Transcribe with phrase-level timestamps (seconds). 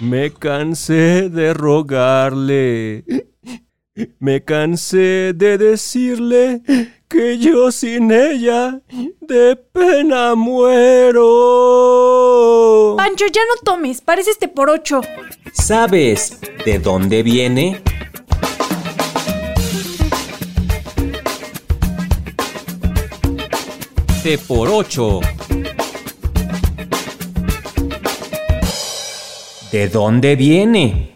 [0.00, 3.04] Me cansé de rogarle.
[4.20, 6.62] Me cansé de decirle
[7.08, 8.80] que yo sin ella
[9.20, 11.24] de pena muero.
[12.96, 15.00] Pancho, ya no tomes, pareces este por ocho.
[15.52, 17.82] ¿Sabes de dónde viene?
[24.22, 25.20] T por ocho.
[29.70, 31.14] ¿De dónde viene?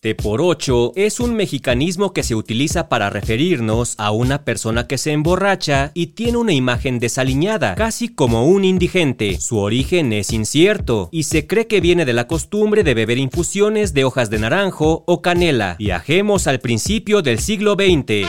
[0.00, 4.96] T por 8 es un mexicanismo que se utiliza para referirnos a una persona que
[4.96, 9.38] se emborracha y tiene una imagen desaliñada, casi como un indigente.
[9.40, 13.92] Su origen es incierto y se cree que viene de la costumbre de beber infusiones
[13.92, 15.76] de hojas de naranjo o canela.
[15.78, 18.26] Viajemos al principio del siglo XX.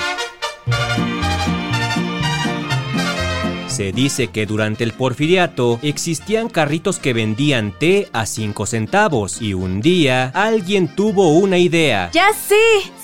[3.75, 9.53] Se dice que durante el porfiriato existían carritos que vendían té a 5 centavos y
[9.53, 12.09] un día alguien tuvo una idea.
[12.13, 12.55] Ya sé,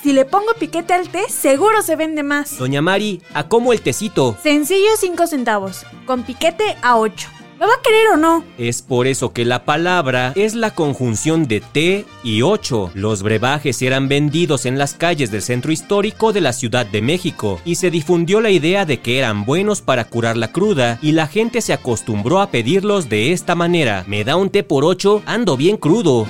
[0.02, 2.58] si le pongo piquete al té, seguro se vende más.
[2.58, 4.38] Doña Mari, ¿a cómo el tecito?
[4.42, 7.41] Sencillo 5 centavos, con piquete a 8.
[7.62, 8.44] ¿Lo va a querer o no?
[8.58, 12.90] Es por eso que la palabra es la conjunción de T y 8.
[12.96, 17.62] Los brebajes eran vendidos en las calles del centro histórico de la Ciudad de México
[17.64, 21.28] y se difundió la idea de que eran buenos para curar la cruda y la
[21.28, 24.06] gente se acostumbró a pedirlos de esta manera.
[24.08, 26.26] Me da un té por 8, ando bien crudo.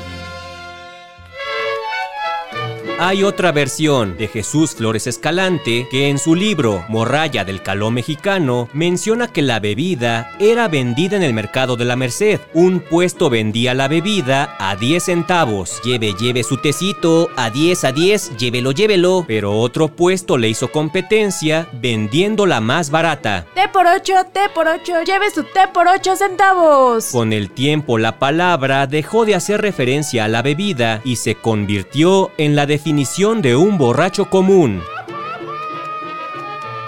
[3.03, 8.69] Hay otra versión de Jesús Flores Escalante que en su libro Morralla del Caló Mexicano
[8.73, 12.39] menciona que la bebida era vendida en el mercado de la Merced.
[12.53, 15.81] Un puesto vendía la bebida a 10 centavos.
[15.83, 19.25] Lleve, lleve su tecito, a 10, a 10, llévelo, llévelo.
[19.27, 23.47] Pero otro puesto le hizo competencia vendiendo la más barata.
[23.55, 27.07] Té por 8, té por 8, lleve su té por 8 centavos.
[27.11, 32.29] Con el tiempo la palabra dejó de hacer referencia a la bebida y se convirtió
[32.37, 34.81] en la definición de un borracho común.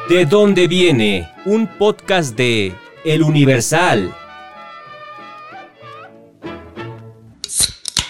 [0.09, 1.31] ¿De dónde viene?
[1.45, 2.75] Un podcast de
[3.05, 4.13] El Universal.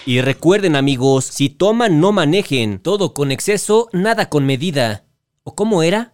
[0.08, 5.06] Y recuerden amigos, si toman no manejen, todo con exceso, nada con medida.
[5.44, 6.13] ¿O cómo era?